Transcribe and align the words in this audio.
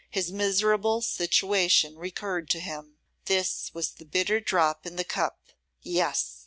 His 0.09 0.31
miserable 0.31 1.03
situation 1.03 1.95
recurred 1.95 2.49
to 2.49 2.59
him. 2.59 2.97
This 3.25 3.71
was 3.75 3.91
the 3.91 4.03
bitter 4.05 4.39
drop 4.39 4.87
in 4.87 4.95
the 4.95 5.03
cup; 5.03 5.37
yes! 5.83 6.39